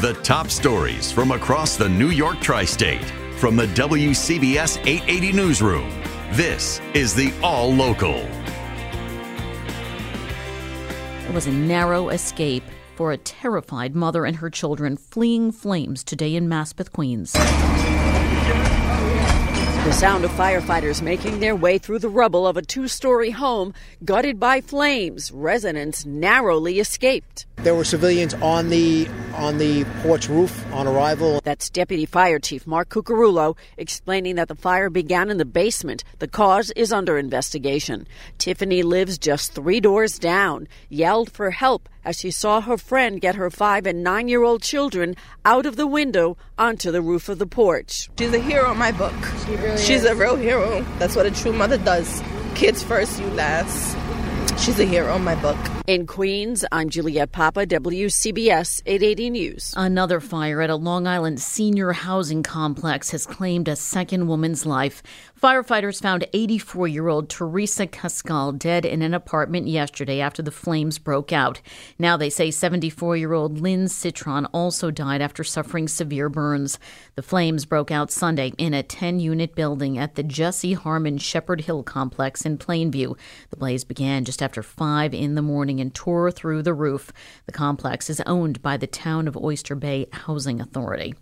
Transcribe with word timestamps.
The 0.00 0.14
top 0.22 0.48
stories 0.48 1.12
from 1.12 1.30
across 1.30 1.76
the 1.76 1.86
New 1.86 2.08
York 2.08 2.40
tri 2.40 2.64
state 2.64 3.04
from 3.36 3.54
the 3.54 3.66
WCBS 3.66 4.78
880 4.86 5.32
Newsroom. 5.32 5.90
This 6.32 6.80
is 6.94 7.14
the 7.14 7.30
All 7.42 7.70
Local. 7.70 8.16
It 11.28 11.34
was 11.34 11.46
a 11.46 11.52
narrow 11.52 12.08
escape 12.08 12.64
for 12.96 13.12
a 13.12 13.18
terrified 13.18 13.94
mother 13.94 14.24
and 14.24 14.36
her 14.36 14.48
children 14.48 14.96
fleeing 14.96 15.52
flames 15.52 16.02
today 16.02 16.34
in 16.34 16.48
Maspeth, 16.48 16.92
Queens. 16.92 17.36
The 19.84 19.94
sound 19.94 20.26
of 20.26 20.30
firefighters 20.32 21.00
making 21.00 21.40
their 21.40 21.56
way 21.56 21.78
through 21.78 22.00
the 22.00 22.10
rubble 22.10 22.46
of 22.46 22.58
a 22.58 22.62
two 22.62 22.86
story 22.86 23.30
home 23.30 23.72
gutted 24.04 24.38
by 24.38 24.60
flames. 24.60 25.32
Residents 25.32 26.04
narrowly 26.04 26.80
escaped. 26.80 27.46
There 27.56 27.74
were 27.74 27.84
civilians 27.84 28.34
on 28.34 28.68
the 28.68 29.08
on 29.34 29.56
the 29.56 29.84
porch 30.02 30.28
roof 30.28 30.64
on 30.72 30.86
arrival. 30.86 31.40
That's 31.44 31.70
Deputy 31.70 32.04
Fire 32.04 32.38
Chief 32.38 32.66
Mark 32.66 32.90
Cucurullo 32.90 33.56
explaining 33.78 34.36
that 34.36 34.48
the 34.48 34.54
fire 34.54 34.90
began 34.90 35.30
in 35.30 35.38
the 35.38 35.46
basement. 35.46 36.04
The 36.18 36.28
cause 36.28 36.70
is 36.72 36.92
under 36.92 37.16
investigation. 37.16 38.06
Tiffany 38.36 38.82
lives 38.82 39.16
just 39.16 39.52
three 39.54 39.80
doors 39.80 40.18
down, 40.18 40.68
yelled 40.90 41.30
for 41.32 41.50
help 41.50 41.88
as 42.04 42.18
she 42.18 42.30
saw 42.30 42.60
her 42.60 42.78
friend 42.78 43.20
get 43.20 43.34
her 43.34 43.50
five 43.50 43.86
and 43.86 44.02
nine 44.02 44.28
year 44.28 44.42
old 44.42 44.62
children 44.62 45.14
out 45.44 45.66
of 45.66 45.76
the 45.76 45.86
window 45.86 46.36
onto 46.58 46.90
the 46.90 47.02
roof 47.02 47.28
of 47.28 47.38
the 47.38 47.46
porch. 47.46 48.08
She's 48.18 48.32
a 48.32 48.38
hero 48.38 48.72
in 48.72 48.78
my 48.78 48.92
book. 48.92 49.14
Really 49.70 49.82
She's 49.82 50.04
is. 50.04 50.10
a 50.10 50.14
real 50.14 50.36
hero. 50.36 50.82
That's 50.98 51.14
what 51.14 51.26
a 51.26 51.30
true 51.30 51.52
mother 51.52 51.78
does. 51.78 52.22
Kids 52.54 52.82
first, 52.82 53.20
you 53.20 53.26
last. 53.28 53.96
She's 54.62 54.78
a 54.80 54.84
hero 54.84 55.16
in 55.16 55.22
my 55.24 55.36
book. 55.36 55.56
In 55.90 56.06
Queens, 56.06 56.64
I'm 56.70 56.88
Juliet 56.88 57.32
Papa, 57.32 57.66
WCBS 57.66 58.82
880 58.86 59.30
News. 59.30 59.74
Another 59.76 60.20
fire 60.20 60.62
at 60.62 60.70
a 60.70 60.76
Long 60.76 61.08
Island 61.08 61.40
senior 61.40 61.90
housing 61.90 62.44
complex 62.44 63.10
has 63.10 63.26
claimed 63.26 63.66
a 63.66 63.74
second 63.74 64.28
woman's 64.28 64.64
life. 64.64 65.02
Firefighters 65.42 66.00
found 66.00 66.28
84 66.32 66.86
year 66.86 67.08
old 67.08 67.28
Teresa 67.28 67.88
Cascal 67.88 68.52
dead 68.52 68.84
in 68.84 69.02
an 69.02 69.14
apartment 69.14 69.66
yesterday 69.66 70.20
after 70.20 70.42
the 70.42 70.52
flames 70.52 71.00
broke 71.00 71.32
out. 71.32 71.60
Now 71.98 72.16
they 72.16 72.30
say 72.30 72.52
74 72.52 73.16
year 73.16 73.32
old 73.32 73.58
Lynn 73.58 73.88
Citron 73.88 74.46
also 74.52 74.92
died 74.92 75.20
after 75.20 75.42
suffering 75.42 75.88
severe 75.88 76.28
burns. 76.28 76.78
The 77.16 77.22
flames 77.22 77.64
broke 77.64 77.90
out 77.90 78.12
Sunday 78.12 78.52
in 78.58 78.74
a 78.74 78.84
10 78.84 79.18
unit 79.18 79.56
building 79.56 79.98
at 79.98 80.14
the 80.14 80.22
Jesse 80.22 80.74
Harmon 80.74 81.18
Shepherd 81.18 81.62
Hill 81.62 81.82
complex 81.82 82.46
in 82.46 82.58
Plainview. 82.58 83.18
The 83.48 83.56
blaze 83.56 83.82
began 83.82 84.24
just 84.24 84.40
after 84.40 84.62
5 84.62 85.14
in 85.14 85.34
the 85.34 85.42
morning 85.42 85.79
and 85.80 85.94
tore 85.94 86.30
through 86.30 86.62
the 86.62 86.74
roof. 86.74 87.12
The 87.46 87.52
complex 87.52 88.10
is 88.10 88.20
owned 88.26 88.62
by 88.62 88.76
the 88.76 88.86
Town 88.86 89.26
of 89.26 89.36
Oyster 89.36 89.74
Bay 89.74 90.06
Housing 90.12 90.60
Authority. 90.60 91.14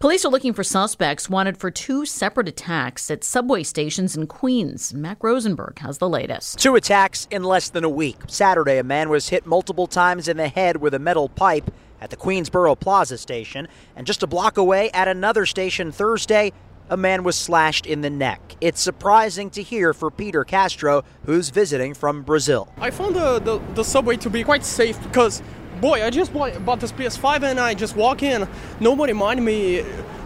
Police 0.00 0.24
are 0.24 0.30
looking 0.30 0.54
for 0.54 0.64
suspects 0.64 1.28
wanted 1.28 1.58
for 1.58 1.70
two 1.70 2.06
separate 2.06 2.48
attacks 2.48 3.10
at 3.10 3.22
subway 3.22 3.62
stations 3.62 4.16
in 4.16 4.26
Queens. 4.26 4.94
Mac 4.94 5.22
Rosenberg 5.22 5.78
has 5.80 5.98
the 5.98 6.08
latest. 6.08 6.58
Two 6.58 6.74
attacks 6.74 7.28
in 7.30 7.44
less 7.44 7.68
than 7.68 7.84
a 7.84 7.88
week. 7.90 8.16
Saturday, 8.26 8.78
a 8.78 8.82
man 8.82 9.10
was 9.10 9.28
hit 9.28 9.44
multiple 9.44 9.86
times 9.86 10.26
in 10.26 10.38
the 10.38 10.48
head 10.48 10.78
with 10.78 10.94
a 10.94 10.98
metal 10.98 11.28
pipe 11.28 11.70
at 12.00 12.08
the 12.08 12.16
Queensboro 12.16 12.80
Plaza 12.80 13.18
station. 13.18 13.68
And 13.94 14.06
just 14.06 14.22
a 14.22 14.26
block 14.26 14.56
away 14.56 14.90
at 14.92 15.06
another 15.06 15.44
station 15.44 15.92
Thursday, 15.92 16.54
a 16.90 16.96
man 16.96 17.22
was 17.22 17.36
slashed 17.36 17.86
in 17.86 18.00
the 18.00 18.10
neck. 18.10 18.56
It's 18.60 18.80
surprising 18.80 19.48
to 19.50 19.62
hear 19.62 19.94
for 19.94 20.10
Peter 20.10 20.44
Castro, 20.44 21.04
who's 21.24 21.48
visiting 21.48 21.94
from 21.94 22.22
Brazil. 22.22 22.72
I 22.78 22.90
found 22.90 23.14
the, 23.14 23.38
the, 23.38 23.58
the 23.74 23.84
subway 23.84 24.16
to 24.16 24.28
be 24.28 24.42
quite 24.42 24.64
safe 24.64 25.00
because 25.04 25.40
boy, 25.80 26.04
I 26.04 26.10
just 26.10 26.32
bought, 26.34 26.62
bought 26.64 26.80
this 26.80 26.92
PS5 26.92 27.44
and 27.44 27.60
I 27.60 27.74
just 27.74 27.96
walk 27.96 28.22
in. 28.22 28.46
Nobody 28.80 29.12
mind 29.12 29.42
me. 29.44 29.80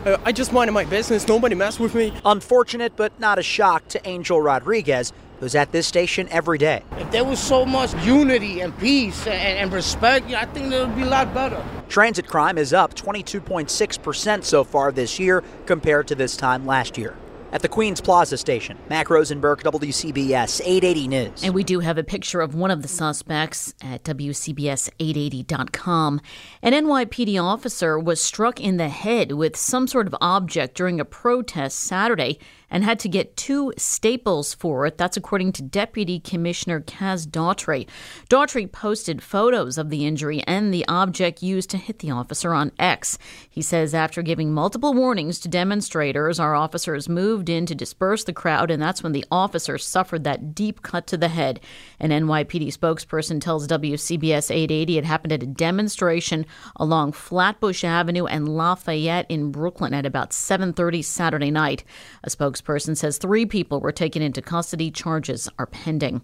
Uh, 0.05 0.19
I 0.25 0.33
just 0.33 0.53
minded 0.53 0.73
my 0.73 0.85
business. 0.85 1.29
Nobody 1.29 1.55
messed 1.55 1.81
with 1.81 1.95
me. 1.95 2.13
Unfortunate, 2.25 2.97
but 2.97 3.19
not 3.21 3.39
a 3.39 3.43
shock 3.43 3.87
to 3.89 4.09
Angel 4.09 4.41
Rodriguez, 4.41 5.13
who's 5.45 5.55
at 5.55 5.73
this 5.73 5.87
station 5.87 6.27
every 6.31 6.57
day. 6.57 6.83
If 6.99 7.11
there 7.11 7.23
was 7.23 7.39
so 7.39 7.67
much 7.67 7.93
unity 8.05 8.61
and 8.61 8.77
peace 8.79 9.27
and, 9.27 9.59
and 9.59 9.73
respect, 9.73 10.33
I 10.33 10.47
think 10.47 10.73
it 10.73 10.81
would 10.81 10.97
be 10.97 11.03
a 11.03 11.07
lot 11.07 11.35
better. 11.35 11.63
Transit 11.89 12.27
crime 12.27 12.57
is 12.57 12.73
up 12.73 12.95
22.6% 12.95 14.43
so 14.43 14.65
far 14.65 14.91
this 14.91 15.19
year 15.19 15.45
compared 15.67 16.09
to 16.09 16.15
this 16.15 16.37
time 16.37 16.65
last 16.65 16.97
year 16.97 17.15
at 17.55 17.63
the 17.63 17.69
Queens 17.69 18.01
Plaza 18.01 18.37
station. 18.37 18.77
Mac 18.91 19.09
Rosenberg, 19.09 19.61
WCBS 19.61 20.61
880 20.65 21.09
News. 21.09 21.45
And 21.45 21.55
we 21.55 21.63
do 21.63 21.79
have 21.79 21.97
a 21.97 22.03
picture 22.03 22.41
of 22.41 22.57
one 22.57 22.73
of 22.73 22.83
the 22.83 22.89
suspects 22.89 23.73
at 23.81 24.03
WCBS880.com. 24.03 26.21
An 26.63 26.73
NYPD 26.73 27.41
officer 27.41 27.97
was 27.97 28.21
struck 28.21 28.61
in 28.61 28.77
the 28.77 28.89
head 28.89 29.31
with 29.33 29.57
some 29.57 29.87
sort 29.87 30.09
of 30.09 30.17
object 30.21 30.77
during 30.77 30.99
a 30.99 31.05
protest 31.05 31.79
Saturday 31.79 32.41
and 32.75 32.83
had 32.83 32.99
to 32.99 33.09
get 33.09 33.37
two 33.37 33.73
staples 33.77 34.53
for 34.53 34.85
it. 34.85 34.99
That's 34.99 35.17
according 35.17 35.53
to 35.53 35.63
Deputy 35.63 36.19
Commissioner 36.19 36.81
Kaz 36.81 37.25
Daughtry. 37.25 37.87
Daughtry 38.29 38.71
posted 38.71 39.23
photos 39.23 39.79
of 39.79 39.91
the 39.91 40.05
injury 40.05 40.43
and 40.45 40.75
the 40.75 40.85
object 40.89 41.41
used 41.41 41.71
to 41.71 41.77
hit 41.77 42.01
the 42.01 42.11
officer 42.11 42.53
on 42.53 42.73
X. 42.77 43.17
He 43.49 43.63
says 43.63 43.95
after 43.95 44.23
giving 44.23 44.53
multiple 44.53 44.93
warnings 44.93 45.39
to 45.41 45.49
demonstrators, 45.49 46.41
our 46.41 46.57
officers 46.57 47.09
moved 47.09 47.49
in 47.49 47.65
to 47.67 47.77
disperse 47.77 48.25
the 48.25 48.33
crowd, 48.33 48.73
and 48.73 48.83
that's 48.83 49.05
when 49.05 49.13
the 49.13 49.25
officer 49.31 49.79
suffered 49.79 50.25
that 50.25 50.53
deep 50.57 50.83
cut 50.83 51.07
to 51.07 51.17
the 51.17 51.29
head. 51.29 51.61
An 52.01 52.11
NYPD 52.11 52.77
spokesperson 52.77 53.41
tells 53.41 53.69
WCBS 53.69 54.51
880 54.51 54.99
it 54.99 55.05
happened 55.05 55.33
at 55.33 55.45
a 55.45 55.47
demonstration 55.47 56.45
along 56.75 57.13
Flatbush 57.13 57.85
Avenue 57.85 58.27
and 58.27 58.49
Lafayette 58.49 59.27
in 59.29 59.53
Brooklyn 59.53 59.95
at 59.95 60.05
about 60.05 60.33
7:30 60.33 61.05
Saturday 61.05 61.53
night. 61.53 61.85
A 62.25 62.29
spokesperson 62.29 62.64
spokesperson 62.65 62.97
says 62.97 63.19
three 63.19 63.47
people 63.47 63.81
were 63.81 63.93
taken 63.93 64.23
into 64.23 64.43
custody. 64.43 64.91
Charges 64.91 65.49
are 65.59 65.67
pending. 65.67 66.23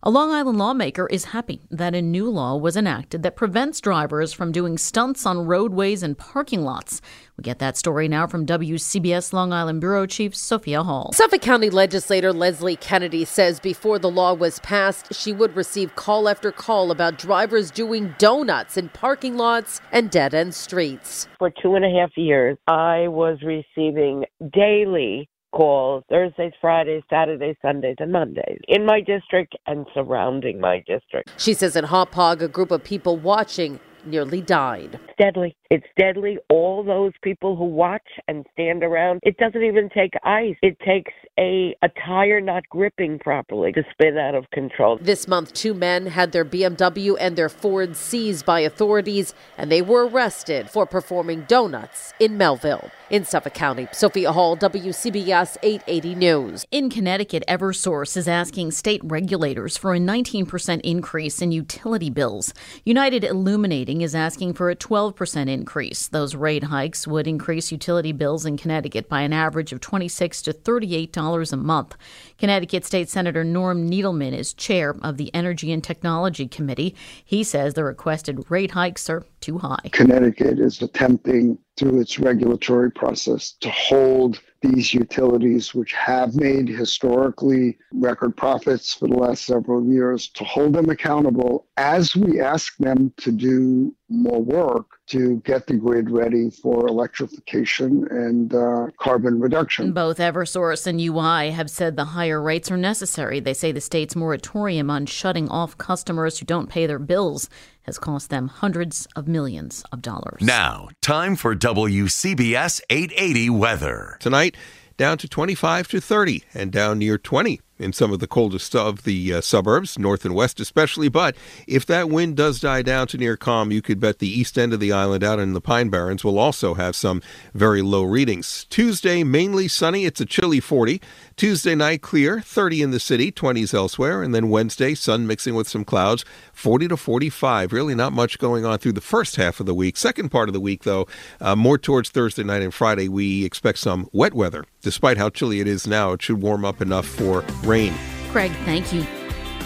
A 0.00 0.10
Long 0.10 0.30
Island 0.30 0.58
lawmaker 0.58 1.08
is 1.08 1.24
happy 1.24 1.62
that 1.72 1.92
a 1.92 2.00
new 2.00 2.30
law 2.30 2.56
was 2.56 2.76
enacted 2.76 3.24
that 3.24 3.34
prevents 3.34 3.80
drivers 3.80 4.32
from 4.32 4.52
doing 4.52 4.78
stunts 4.78 5.26
on 5.26 5.44
roadways 5.44 6.04
and 6.04 6.16
parking 6.16 6.62
lots. 6.62 7.00
We 7.36 7.42
get 7.42 7.58
that 7.58 7.76
story 7.76 8.06
now 8.06 8.28
from 8.28 8.46
WCBS 8.46 9.32
Long 9.32 9.52
Island 9.52 9.80
Bureau 9.80 10.06
Chief 10.06 10.36
Sophia 10.36 10.84
Hall. 10.84 11.10
Suffolk 11.14 11.40
County 11.42 11.68
legislator 11.68 12.32
Leslie 12.32 12.76
Kennedy 12.76 13.24
says 13.24 13.58
before 13.58 13.98
the 13.98 14.08
law 14.08 14.34
was 14.34 14.60
passed, 14.60 15.12
she 15.12 15.32
would 15.32 15.56
receive 15.56 15.96
call 15.96 16.28
after 16.28 16.52
call 16.52 16.92
about 16.92 17.18
drivers 17.18 17.72
doing 17.72 18.14
donuts 18.18 18.76
in 18.76 18.90
parking 18.90 19.36
lots 19.36 19.80
and 19.90 20.12
dead 20.12 20.32
end 20.32 20.54
streets. 20.54 21.26
For 21.40 21.50
two 21.50 21.74
and 21.74 21.84
a 21.84 21.90
half 21.90 22.12
years, 22.16 22.56
I 22.68 23.08
was 23.08 23.38
receiving 23.42 24.26
daily 24.52 25.28
calls 25.58 26.04
Thursdays, 26.08 26.52
Fridays, 26.60 27.02
Saturdays, 27.10 27.56
Sundays, 27.60 27.96
and 27.98 28.12
Mondays 28.12 28.60
in 28.68 28.86
my 28.86 29.00
district 29.00 29.56
and 29.66 29.86
surrounding 29.92 30.60
my 30.60 30.84
district. 30.86 31.30
She 31.36 31.52
says 31.52 31.74
in 31.74 31.84
Hauppauge, 31.84 32.42
a 32.42 32.46
group 32.46 32.70
of 32.70 32.84
people 32.84 33.16
watching 33.16 33.80
nearly 34.06 34.40
died. 34.40 34.94
It's 34.94 35.18
deadly. 35.18 35.56
It's 35.68 35.86
deadly. 35.98 36.38
All 36.48 36.84
those 36.84 37.10
people 37.22 37.56
who 37.56 37.64
watch 37.64 38.06
and 38.28 38.46
stand 38.52 38.84
around, 38.84 39.18
it 39.24 39.36
doesn't 39.36 39.62
even 39.62 39.88
take 39.90 40.12
ice. 40.22 40.54
It 40.62 40.78
takes 40.78 41.12
a, 41.40 41.74
a 41.82 41.88
tire 42.06 42.40
not 42.40 42.62
gripping 42.68 43.18
properly 43.18 43.72
to 43.72 43.82
spin 43.90 44.16
out 44.16 44.36
of 44.36 44.48
control. 44.52 44.98
This 45.02 45.26
month, 45.26 45.52
two 45.54 45.74
men 45.74 46.06
had 46.06 46.30
their 46.30 46.44
BMW 46.44 47.16
and 47.18 47.34
their 47.34 47.48
Ford 47.48 47.96
seized 47.96 48.46
by 48.46 48.60
authorities, 48.60 49.34
and 49.56 49.72
they 49.72 49.82
were 49.82 50.06
arrested 50.06 50.70
for 50.70 50.86
performing 50.86 51.42
donuts 51.48 52.14
in 52.20 52.38
Melville. 52.38 52.92
In 53.10 53.24
Suffolk 53.24 53.54
County, 53.54 53.88
Sophia 53.90 54.32
Hall, 54.32 54.54
WCBS 54.54 55.56
880 55.62 56.14
News. 56.14 56.66
In 56.70 56.90
Connecticut, 56.90 57.42
Eversource 57.48 58.18
is 58.18 58.28
asking 58.28 58.72
state 58.72 59.00
regulators 59.02 59.78
for 59.78 59.94
a 59.94 59.98
19% 59.98 60.82
increase 60.82 61.40
in 61.40 61.50
utility 61.50 62.10
bills. 62.10 62.52
United 62.84 63.24
Illuminating 63.24 64.02
is 64.02 64.14
asking 64.14 64.52
for 64.52 64.68
a 64.68 64.76
12% 64.76 65.48
increase. 65.48 66.06
Those 66.06 66.34
rate 66.34 66.64
hikes 66.64 67.06
would 67.06 67.26
increase 67.26 67.72
utility 67.72 68.12
bills 68.12 68.44
in 68.44 68.58
Connecticut 68.58 69.08
by 69.08 69.22
an 69.22 69.32
average 69.32 69.72
of 69.72 69.80
26 69.80 70.42
to 70.42 70.52
$38 70.52 71.50
a 71.50 71.56
month. 71.56 71.96
Connecticut 72.36 72.84
State 72.84 73.08
Senator 73.08 73.42
Norm 73.42 73.88
Needleman 73.88 74.36
is 74.36 74.52
chair 74.52 74.94
of 75.00 75.16
the 75.16 75.34
Energy 75.34 75.72
and 75.72 75.82
Technology 75.82 76.46
Committee. 76.46 76.94
He 77.24 77.42
says 77.42 77.72
the 77.72 77.84
requested 77.84 78.50
rate 78.50 78.72
hikes 78.72 79.08
are 79.08 79.24
too 79.40 79.58
high. 79.58 79.80
Connecticut 79.92 80.58
is 80.58 80.82
attempting 80.82 81.58
through 81.76 82.00
its 82.00 82.18
regulatory 82.18 82.90
process 82.90 83.52
to 83.60 83.70
hold 83.70 84.40
these 84.60 84.92
utilities, 84.92 85.74
which 85.74 85.92
have 85.92 86.34
made 86.34 86.68
historically 86.68 87.78
record 87.92 88.36
profits 88.36 88.94
for 88.94 89.08
the 89.08 89.14
last 89.14 89.44
several 89.44 89.84
years, 89.84 90.28
to 90.28 90.44
hold 90.44 90.72
them 90.72 90.90
accountable 90.90 91.66
as 91.76 92.16
we 92.16 92.40
ask 92.40 92.76
them 92.78 93.12
to 93.18 93.30
do 93.30 93.94
more 94.08 94.42
work 94.42 94.98
to 95.06 95.36
get 95.44 95.66
the 95.66 95.74
grid 95.74 96.10
ready 96.10 96.50
for 96.50 96.86
electrification 96.86 98.06
and 98.10 98.54
uh, 98.54 98.86
carbon 98.98 99.38
reduction. 99.40 99.92
Both 99.92 100.18
Eversource 100.18 100.86
and 100.86 101.00
UI 101.00 101.50
have 101.50 101.70
said 101.70 101.96
the 101.96 102.04
higher 102.06 102.40
rates 102.40 102.70
are 102.70 102.76
necessary. 102.76 103.40
They 103.40 103.54
say 103.54 103.72
the 103.72 103.80
state's 103.80 104.16
moratorium 104.16 104.90
on 104.90 105.06
shutting 105.06 105.48
off 105.48 105.76
customers 105.78 106.38
who 106.38 106.46
don't 106.46 106.68
pay 106.68 106.86
their 106.86 106.98
bills 106.98 107.48
has 107.82 107.98
cost 107.98 108.28
them 108.28 108.48
hundreds 108.48 109.08
of 109.16 109.26
millions 109.26 109.82
of 109.90 110.02
dollars. 110.02 110.42
Now, 110.42 110.88
time 111.00 111.36
for 111.36 111.56
WCBS 111.56 112.82
880 112.90 113.50
weather. 113.50 114.18
Tonight, 114.20 114.47
down 114.96 115.18
to 115.18 115.28
25 115.28 115.88
to 115.88 116.00
30 116.00 116.42
and 116.54 116.72
down 116.72 116.98
near 116.98 117.18
20 117.18 117.60
in 117.78 117.92
some 117.92 118.12
of 118.12 118.18
the 118.18 118.26
coldest 118.26 118.74
of 118.74 119.04
the 119.04 119.34
uh, 119.34 119.40
suburbs, 119.40 119.98
north 119.98 120.24
and 120.24 120.34
west 120.34 120.60
especially. 120.60 121.08
But 121.08 121.36
if 121.66 121.86
that 121.86 122.08
wind 122.08 122.36
does 122.36 122.60
die 122.60 122.82
down 122.82 123.06
to 123.08 123.18
near 123.18 123.36
calm, 123.36 123.70
you 123.70 123.82
could 123.82 124.00
bet 124.00 124.18
the 124.18 124.28
east 124.28 124.58
end 124.58 124.72
of 124.72 124.80
the 124.80 124.92
island 124.92 125.24
out 125.24 125.38
in 125.38 125.52
the 125.52 125.60
Pine 125.60 125.88
Barrens 125.88 126.24
will 126.24 126.38
also 126.38 126.74
have 126.74 126.96
some 126.96 127.22
very 127.54 127.82
low 127.82 128.02
readings. 128.02 128.66
Tuesday, 128.70 129.24
mainly 129.24 129.68
sunny. 129.68 130.04
It's 130.04 130.20
a 130.20 130.26
chilly 130.26 130.60
40. 130.60 131.00
Tuesday 131.36 131.74
night, 131.74 132.02
clear, 132.02 132.40
30 132.40 132.82
in 132.82 132.90
the 132.90 132.98
city, 132.98 133.30
20s 133.30 133.72
elsewhere. 133.72 134.22
And 134.22 134.34
then 134.34 134.48
Wednesday, 134.50 134.94
sun 134.94 135.26
mixing 135.26 135.54
with 135.54 135.68
some 135.68 135.84
clouds, 135.84 136.24
40 136.52 136.88
to 136.88 136.96
45. 136.96 137.72
Really 137.72 137.94
not 137.94 138.12
much 138.12 138.38
going 138.38 138.64
on 138.64 138.78
through 138.78 138.92
the 138.92 139.00
first 139.00 139.36
half 139.36 139.60
of 139.60 139.66
the 139.66 139.74
week. 139.74 139.96
Second 139.96 140.30
part 140.30 140.48
of 140.48 140.52
the 140.52 140.60
week, 140.60 140.82
though, 140.82 141.06
uh, 141.40 141.54
more 141.54 141.78
towards 141.78 142.10
Thursday 142.10 142.42
night 142.42 142.62
and 142.62 142.74
Friday, 142.74 143.08
we 143.08 143.44
expect 143.44 143.78
some 143.78 144.08
wet 144.12 144.34
weather. 144.34 144.64
Despite 144.88 145.18
how 145.18 145.28
chilly 145.28 145.60
it 145.60 145.68
is 145.68 145.86
now, 145.86 146.12
it 146.12 146.22
should 146.22 146.40
warm 146.40 146.64
up 146.64 146.80
enough 146.80 147.04
for 147.04 147.44
rain. 147.62 147.92
Craig, 148.30 148.52
thank 148.64 148.90
you. 148.90 149.04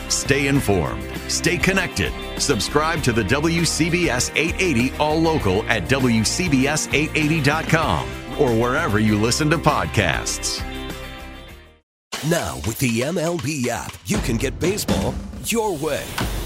Stay 0.08 0.48
informed. 0.48 1.08
Stay 1.28 1.58
connected. 1.58 2.12
Subscribe 2.40 3.04
to 3.04 3.12
the 3.12 3.22
WCBS 3.22 4.32
880 4.34 4.96
All 4.96 5.20
Local 5.20 5.62
at 5.66 5.84
WCBS880.com 5.84 8.08
or 8.36 8.52
wherever 8.60 8.98
you 8.98 9.16
listen 9.16 9.48
to 9.50 9.58
podcasts. 9.58 10.60
Now, 12.28 12.56
with 12.66 12.80
the 12.80 13.02
MLB 13.02 13.68
app, 13.68 13.94
you 14.06 14.18
can 14.18 14.36
get 14.36 14.58
baseball 14.58 15.14
your 15.44 15.76
way. 15.76 16.04